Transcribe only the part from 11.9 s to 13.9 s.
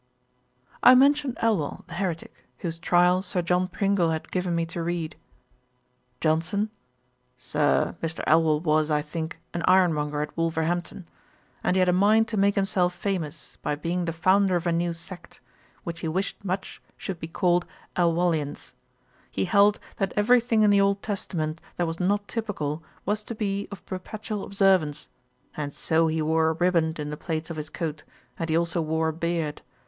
mind to make himself famous, by